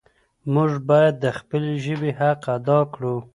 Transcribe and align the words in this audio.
موږ 0.53 0.71
باید 0.89 1.15
د 1.23 1.25
خپلې 1.37 1.73
ژبې 1.85 2.11
حق 2.19 2.41
ادا 2.57 2.79
کړو. 2.93 3.15